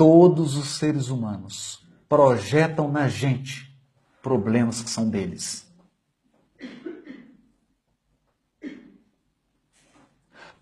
[0.00, 3.70] Todos os seres humanos projetam na gente
[4.22, 5.70] problemas que são deles.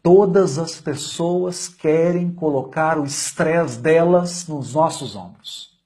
[0.02, 5.78] Todas as pessoas querem colocar o estresse delas nos nossos ombros.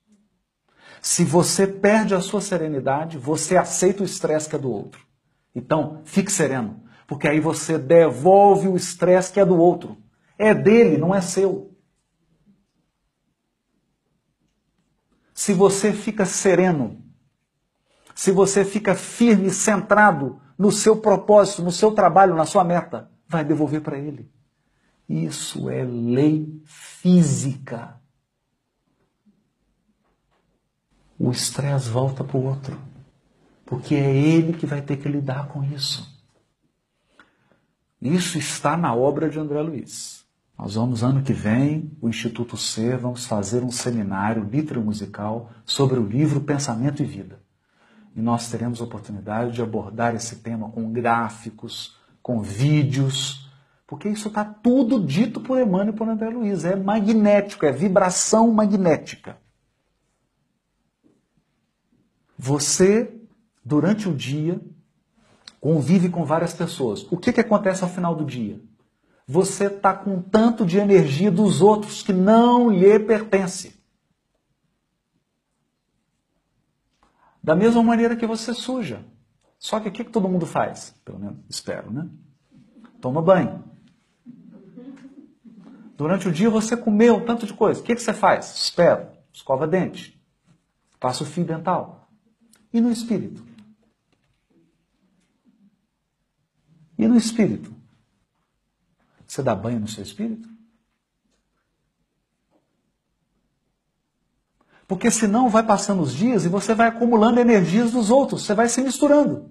[1.02, 5.04] Se você perde a sua serenidade, você aceita o estresse que é do outro.
[5.54, 9.98] Então, fique sereno, porque aí você devolve o estresse que é do outro.
[10.38, 11.71] É dele, não é seu.
[15.42, 17.04] Se você fica sereno,
[18.14, 23.44] se você fica firme, centrado no seu propósito, no seu trabalho, na sua meta, vai
[23.44, 24.30] devolver para ele.
[25.08, 28.00] Isso é lei física.
[31.18, 32.80] O estresse volta para o outro,
[33.66, 36.08] porque é ele que vai ter que lidar com isso.
[38.00, 40.21] Isso está na obra de André Luiz.
[40.62, 44.48] Nós vamos, ano que vem, o Instituto C, vamos fazer um seminário
[44.80, 47.40] musical sobre o livro Pensamento e Vida.
[48.14, 53.50] E nós teremos a oportunidade de abordar esse tema com gráficos, com vídeos,
[53.88, 56.64] porque isso está tudo dito por Emmanuel e por André Luiz.
[56.64, 59.38] É magnético, é vibração magnética.
[62.38, 63.12] Você,
[63.64, 64.60] durante o dia,
[65.60, 67.04] convive com várias pessoas.
[67.10, 68.60] O que, que acontece ao final do dia?
[69.26, 73.80] Você está com tanto de energia dos outros que não lhe pertence.
[77.42, 79.04] Da mesma maneira que você suja.
[79.58, 80.94] Só que o que, que todo mundo faz?
[81.04, 82.08] Pelo menos espero, né?
[83.00, 83.64] Toma banho.
[85.96, 87.80] Durante o dia você comeu tanto de coisa.
[87.80, 88.56] O que, que você faz?
[88.56, 90.20] Espera, escova dente,
[90.98, 92.08] passa o fio dental.
[92.72, 93.44] E no espírito?
[96.98, 97.81] E no espírito?
[99.32, 100.46] Você dá banho no seu espírito?
[104.86, 108.68] Porque senão vai passando os dias e você vai acumulando energias dos outros, você vai
[108.68, 109.50] se misturando.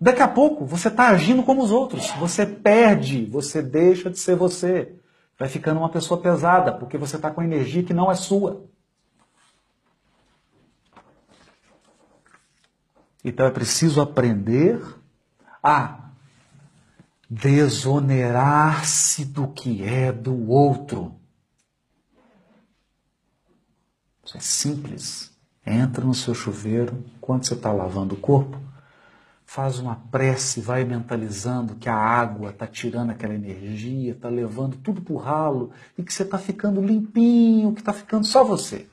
[0.00, 4.34] Daqui a pouco você está agindo como os outros, você perde, você deixa de ser
[4.34, 4.98] você.
[5.38, 8.66] Vai ficando uma pessoa pesada, porque você está com energia que não é sua.
[13.24, 14.82] Então é preciso aprender
[15.62, 15.99] a
[17.30, 21.14] desonerar-se do que é do outro.
[24.24, 25.30] Isso é simples.
[25.64, 28.60] Entra no seu chuveiro, quando você está lavando o corpo,
[29.44, 35.00] faz uma prece, vai mentalizando que a água está tirando aquela energia, está levando tudo
[35.00, 38.88] para o ralo e que você está ficando limpinho, que está ficando só você.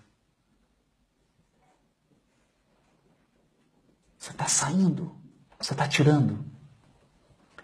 [4.18, 5.16] Você está saindo,
[5.60, 6.57] você está tirando.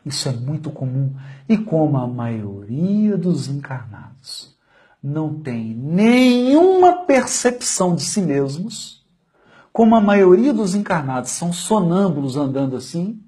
[0.05, 1.15] Isso é muito comum.
[1.47, 4.53] E como a maioria dos encarnados
[5.01, 9.05] não tem nenhuma percepção de si mesmos,
[9.71, 13.21] como a maioria dos encarnados são sonâmbulos andando assim,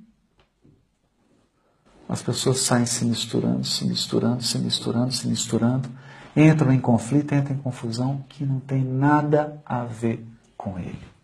[2.08, 5.90] as pessoas saem se misturando, se misturando, se misturando, se misturando,
[6.35, 10.24] entram em conflito, entram em confusão que não tem nada a ver
[10.56, 11.16] com ele.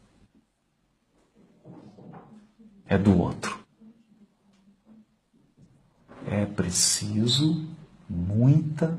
[2.88, 3.60] É do outro.
[6.28, 7.68] É preciso
[8.08, 8.96] muita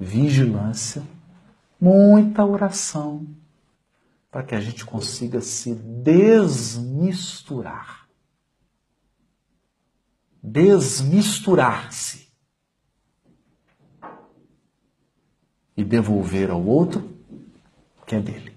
[0.00, 1.00] vigilância,
[1.80, 3.24] muita oração,
[4.32, 6.88] para que a gente consiga se desmisturar.
[10.42, 12.24] Desmisturar-se.
[15.76, 17.16] E devolver ao outro
[18.02, 18.56] o que é dele.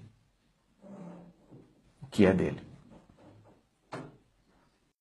[2.02, 2.67] O que é dele.